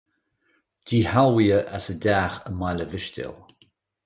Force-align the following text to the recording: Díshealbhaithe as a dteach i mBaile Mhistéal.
Díshealbhaithe 0.87 1.59
as 1.77 1.85
a 1.93 1.95
dteach 2.05 2.37
i 2.49 2.51
mBaile 2.57 2.85
Mhistéal. 2.95 3.35